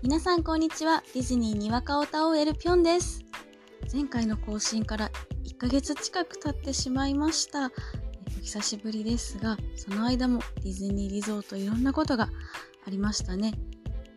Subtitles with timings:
[0.00, 1.02] 皆さんこんにちは。
[1.12, 3.24] ディズニーにわかおた OL ぴょんです。
[3.92, 5.10] 前回の更新から
[5.44, 7.64] 1ヶ月近く経ってしまいました。
[7.64, 7.70] えっ
[8.32, 12.28] と久しぶりですが、その間もディズニーリゾートいろんなことが
[12.86, 13.54] ありましたね。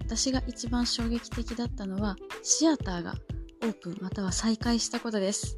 [0.00, 3.14] 私が一番衝撃的だったのは、シアターが
[3.62, 5.56] オープンまたは再開したことです。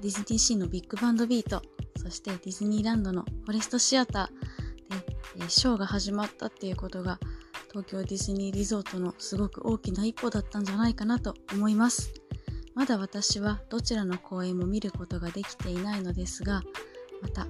[0.00, 1.60] ディズニーシーのビッグバンドビート、
[1.98, 4.98] そしてディズニーランドのフォレストシアター
[5.38, 7.20] で、えショーが始まったっていうことが
[7.70, 12.12] 東京ディズニーリゾートのすごく大きな一歩だったんじゃないかなと思います。
[12.74, 16.62] まだ私はどちらの公演も見ることができていないのですが、
[17.22, 17.46] また、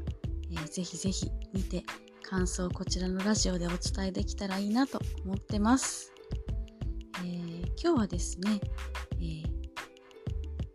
[0.51, 1.85] えーぜひぜひ見て
[2.23, 6.13] 感想をこちらのラジオでお伝えできたらいいなと思ってます。
[7.19, 8.61] えー今日はですね、
[9.21, 9.51] えー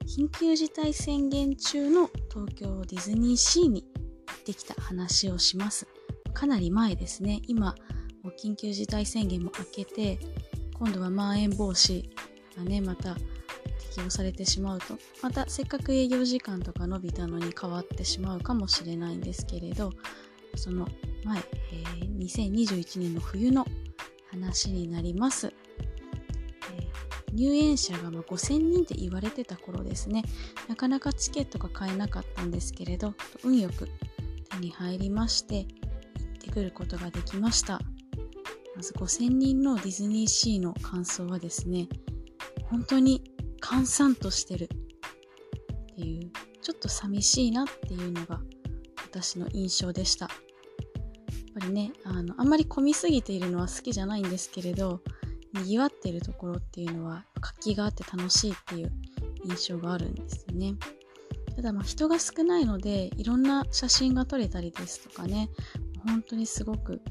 [0.07, 5.88] 緊急事態宣言中の東京ディズニーシーに行ってきた話をします。
[6.34, 7.41] かなり前ですね。
[7.48, 7.76] 今、
[8.31, 10.20] 緊急事態宣言も明けて、
[10.73, 12.09] 今度はまん延防止
[12.57, 13.15] がね、また
[13.95, 19.91] 適用されてしまうと、またせっかく営業時間とか伸びたのに変わってしまうかもしれないんですけれど、
[20.55, 20.87] その
[21.23, 21.40] 前、
[21.71, 23.68] えー2021年の冬の
[24.31, 25.48] 話になります。
[25.48, 25.55] えー
[27.35, 30.23] 入園者がま5000人って言われてた頃ですね、
[30.70, 33.90] なかなかチケットが買えなかったんですけれど、運よく
[34.51, 35.68] 手に入りまして、行っ
[36.40, 37.81] てくることができました。
[38.76, 41.87] まず5000人のディズニーシーの感想はですね、
[42.70, 43.23] 本当に
[43.59, 44.68] 閑散としてるっ
[45.95, 46.31] ていう、
[46.62, 48.41] ちょっと寂しいなっていうのが
[49.09, 50.26] 私の印象でした。
[50.26, 55.01] やっぱりね、あの、あんまり混みすぎているのは好きじゃないんですけれど、
[55.63, 58.91] 賑わってるところっていうのは活気があって楽しいっていう
[59.46, 60.76] 印象があるんですよね。
[61.55, 65.50] ただまあ人が少ないのでいろんな写真が撮れたりですとかね
[66.06, 67.01] 本当にすごく、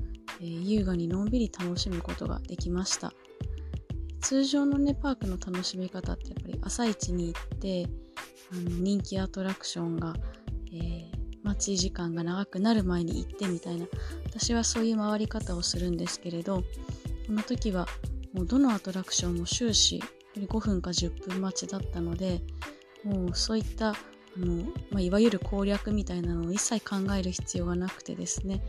[0.44, 3.12] えー優雅にのんびり楽しむことができました。
[4.20, 7.86] 通常のねパークの楽しみ方ってやっぱり朝一に行って
[8.52, 10.14] あの人気アトラクションが、
[10.72, 11.14] えー
[11.44, 13.86] 待ち時間が長くなる前に行ってみたいな
[14.24, 16.62] 私はそういう回り方をするんですけれど
[17.26, 17.86] この時は
[18.32, 20.02] もうどのアトラクションも終始
[20.36, 22.40] 5分か10分待ちだったので
[23.04, 23.94] もうそういったあ
[24.38, 28.62] の、まあ、いわゆる攻略みたいなのを一切考える必要がなくてですね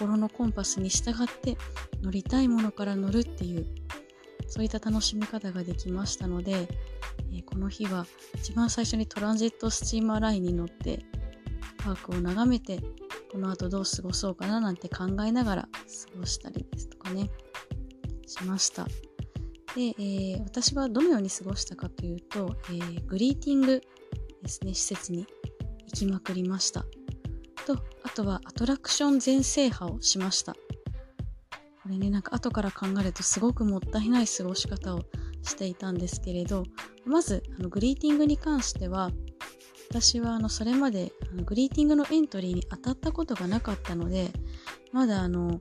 [0.00, 1.58] 心のコンパスに従って
[2.02, 3.66] 乗りたいものから乗るっていう
[4.48, 6.66] そういった楽しみ方ができましたので、
[7.32, 11.04] えこの日は一番最初にトランジットスチーマーラインに乗って
[11.84, 12.80] パークを眺めて
[13.30, 15.68] この後どう過ごそうかななんて考えながら過
[16.18, 17.30] ごしたりですとかね
[18.26, 18.86] しました。
[19.76, 23.82] で、えー私はどのように過ごしたかというと、えーグリーティング
[24.42, 25.26] ですね、施設に
[25.86, 26.86] 行きまくりました。
[27.66, 27.76] と、
[28.10, 30.54] あとはアトラクション全制覇をしました。
[30.54, 30.58] こ
[31.88, 35.04] れね、なんか後から考えるとすごくもったいない過ごし方を
[35.42, 36.64] していたんですけれど、
[37.04, 39.10] まず、あのグリーティングに関しては、
[39.90, 44.30] 私はあのそれまであのグリーティングのエントリーに当たったことがなかったので、
[44.92, 45.60] まだあの、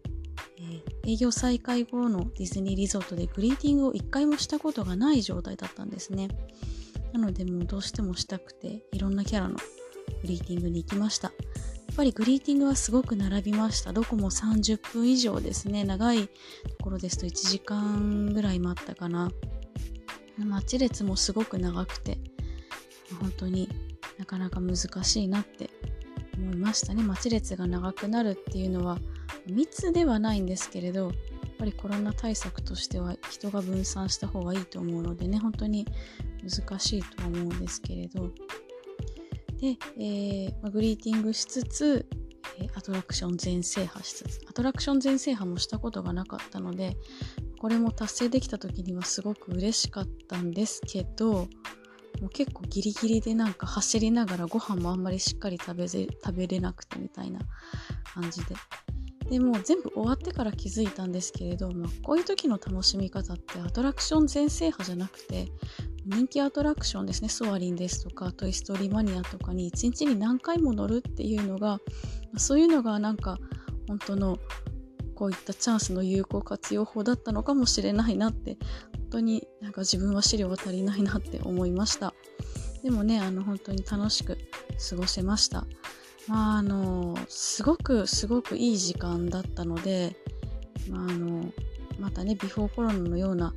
[0.58, 6.28] えー営業再開後のディズニーリゾートでグリーティングを一回もしたことがない状態だったんですね。
[7.14, 9.62] なのでもうどうしてもしたくていろんなキャラのグ
[10.26, 11.32] リーティングに行きました。
[12.00, 13.92] やっぱりグリーティングはすごく並びました。
[13.92, 15.84] どこも30分以上ですね。
[15.84, 16.32] 長いと
[16.82, 19.30] ころですと1時間ぐらい待ったかな。
[20.38, 22.18] 待ち列もすごく長くて、
[23.20, 23.68] 本当に
[24.18, 25.72] なかなか難しいなって
[26.38, 27.04] 思いましたね。
[27.04, 28.98] 待ち列が長くなるっていうのは
[29.46, 31.12] 密ではないんですけれどやっ
[31.58, 35.86] ぱりコロナ対策としては人が分散した方がいいと思うのでね本当に
[36.44, 38.30] 難しいと思うんですけれど
[39.60, 42.08] で、えーまあグリーティングしつつ、
[42.60, 46.98] えーアトラクション全制覇しつつアトラクション全制覇もしたことがなかったので
[47.60, 51.48] これも達成できた時にはすごく嬉しかったんですけど
[52.22, 57.40] もう結構ギリギリでなんか走りながらご飯もあんまりしっかり食べ食べれなくてみたいな
[58.14, 58.56] 感じで。
[59.30, 65.50] でもう全部終わってから気づいたんですけれど、まあ、こういう時の楽しみ方ってアトラクション全制覇じゃなくて
[66.10, 67.30] 人気アトラクションですね。
[67.30, 71.80] ソアリンですとかトイ・ストーリーマニアとかに一日に何回も乗るっていうのが
[72.36, 73.38] そういうのがなんか
[73.88, 74.40] 本当の
[75.14, 78.58] こういったチャンスの有効活用法だったのかもしれないなって
[78.98, 82.14] 本当になんか自分は資料が足りないなって思いました。
[82.82, 84.38] でもねあの本当に楽しく
[84.90, 85.68] 過ごせました。
[86.28, 90.16] まああのすごくすごくいい時間だったので、
[90.90, 91.52] まあ、あの
[92.00, 93.54] またねビフォーコロナのような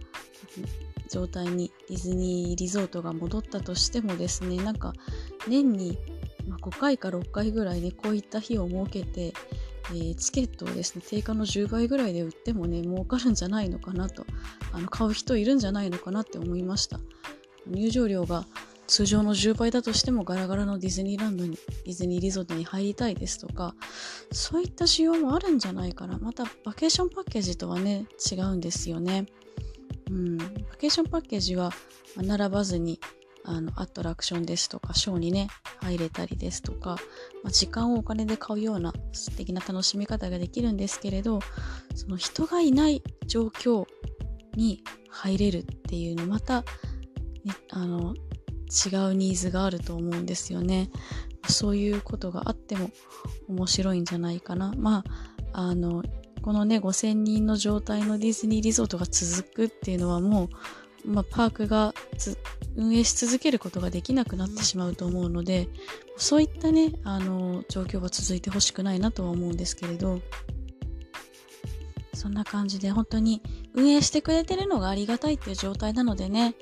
[1.13, 4.95] 状態にディズニーリゾートが戻ったとしてもですねなんか
[5.47, 5.99] 年に、
[6.49, 9.35] ま、5回か6回ぐらいねこういった日を設けて
[9.91, 14.25] えー、チケットをですね、定価の10倍ぐらいで売ってもね、儲かるんじゃないのかなと、
[14.73, 17.01] あの買う人いるんじゃないのかなって思いました。
[17.67, 18.47] 入場料が
[18.87, 23.75] 通常の10倍だとしてもガラガラのディズニーランドに、ディズニーリゾートに入りたいですとか、
[24.31, 26.19] そういった仕様もあるんじゃないかな。
[26.19, 29.27] また、バケーションパッケージとはね、違うんですよね。
[30.11, 30.45] うん、バ
[30.79, 31.71] ケーションパッケージは、
[32.17, 33.01] 並ばずに、
[33.45, 35.49] あの、アトラクションですとか、ショーにね、
[35.81, 36.97] 入れたりですとか、
[37.43, 41.41] まあ、時間をお金で買うような素敵な楽しみ方ができるんですけれど、
[41.95, 43.87] その人がいない状況
[44.55, 46.63] に入れるっていうの、また、
[47.45, 48.15] ね、あの、
[48.73, 50.91] 違うニーズがあると思うんですよね。
[51.49, 52.91] そういうことがあっても
[53.49, 54.73] 面白いんじゃないかな。
[54.77, 55.05] ま
[55.53, 56.03] あ、あの、
[56.43, 60.49] このね、5000人の状態のディズニーリゾートが続くっていうのはも
[61.05, 61.95] う、まあ、パークが
[62.77, 65.69] 運営し続けることができなくなってしまうと思うので、
[66.17, 70.21] そういったね、あの、状況は続いてほしくないなとは思うんですけれど、
[72.15, 73.43] そんな感じで本当に
[73.75, 76.55] 運営してくれてるのがありがたいっていう状態なのでね、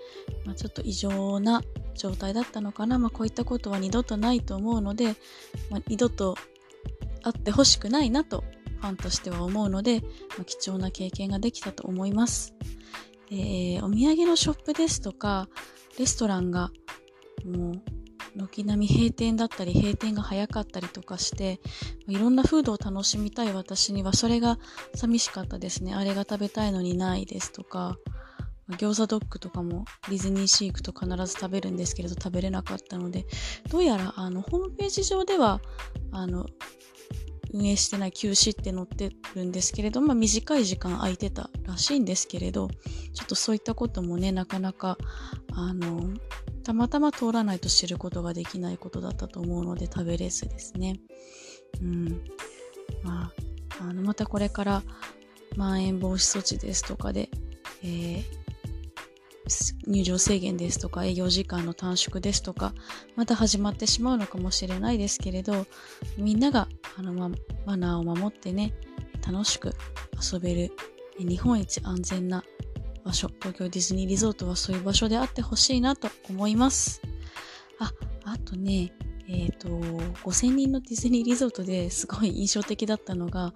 [0.45, 1.63] まあ、ちょっと異常な
[1.95, 2.99] 状態だったのかな。
[2.99, 5.15] まあ、こういったことは二度とないと思うので、
[5.71, 6.37] まあ、二度と
[7.23, 8.45] あってほしくないなと
[8.81, 10.03] ファンとしては思うので、
[10.39, 12.55] ま、貴重な経験ができたと思います。
[13.31, 15.49] えー、お土産のショップですとか、
[15.99, 16.71] レストランが
[17.45, 17.83] もう
[18.37, 21.61] 軒並み閉店だったり閉店が早かったりとかして
[22.07, 24.59] いろんなフードを楽しみたい私にはそれが
[24.95, 27.99] 寂しかったですねあれが食べたいのにないですとか
[28.71, 33.27] 餃子ドッグとかもディズニーシークと必ず食べるんですけれど食べれなかったので
[33.69, 35.61] どうやらあのホームページ上では
[36.13, 36.47] あの
[37.53, 42.69] 運営してない休止って載ってるんですけれど、まあ、短い時間空いてたらしいんですけれど
[43.13, 44.99] ちょっとそういったこともねなかなか
[45.53, 46.15] あの
[46.63, 51.01] たまたま通らないと知ることができないことだったと思うので食べれずですね。
[51.83, 52.23] うん。
[53.03, 53.33] ま
[53.81, 54.83] あ、あの、またこれから
[55.57, 57.31] まん延防止措置ですとかで、
[57.83, 58.25] えー、
[59.87, 62.73] 入場制限ですとか営業時間の短縮ですとか
[63.17, 65.67] また始まってしまうのかもしれないですけれど
[66.17, 66.69] みんなが
[66.99, 67.31] あの、ま、
[67.67, 68.73] マナーを守ってね
[69.27, 69.75] 楽しく
[70.33, 70.73] 遊べる
[71.19, 72.43] 日本一安全な
[73.05, 77.03] 場所、東京ディズニーリゾートはそういう場所であってほしいなと思います。
[77.79, 77.93] あ、
[78.25, 78.93] あとね、
[79.27, 83.53] えっ、ー、と、5000人のディズニーリゾートですごい印象的だったのが、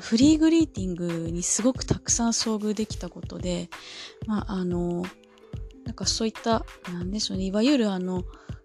[0.00, 3.68] フリーグリーティングにすごくたくさん遭遇できたことで、
[4.26, 5.04] まあ、あの、
[5.94, 8.24] なんかそういった、なんでしょうね、いわゆるあの、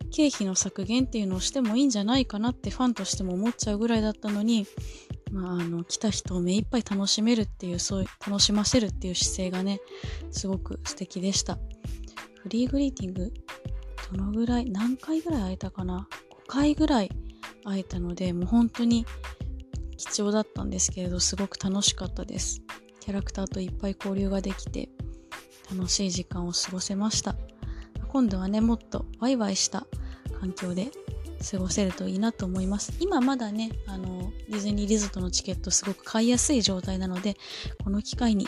[0.10, 4.66] 経費の削減っていうのをしてもいいんじゃないかなってファンとしても思っちゃうぐらいだったのに、
[5.32, 9.80] まあ、あの来た人を目いっぱい楽しめるっていうそういう楽しませるっていう姿勢がね
[10.32, 11.60] すごく素敵でした。
[12.42, 13.32] フリーグリーティング
[14.12, 17.12] どのぐらい何回ぐらい会えたかな？5回ぐらい
[17.64, 19.06] 会えたのでもう本当に
[19.98, 22.64] 貴重だったんですけれどすごく楽しかったです。
[23.00, 24.89] キャラクターといっぱい交流ができて
[25.72, 27.36] 楽しい時間を過ごせました
[28.08, 29.86] 今度はねもっとワイワイした
[30.40, 30.92] 環境で
[31.52, 32.94] 過ごせるといいなと思います。
[33.00, 37.36] 今まだね、あの、ディズニーリゾートのチケットすごく買いやすい状態なので、
[37.84, 38.48] この機会に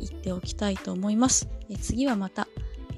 [0.00, 1.48] 行っておきたいと思います。
[1.68, 2.48] え次はまた、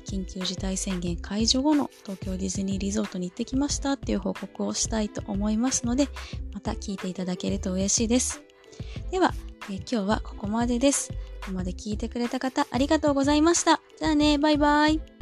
[0.04, 6.08] 緊急事態宣言解除後の東京ディズニーリゾートに行ってきましたっていう報告をしたいと思いますので、
[6.52, 8.42] また聞いていただけると嬉しいです。
[9.10, 9.32] では、
[9.70, 11.12] え今日はここまでです。
[11.40, 13.80] ここまで聞いてくれた方ありがとうございました。
[13.98, 15.19] じゃあね、バイバイ。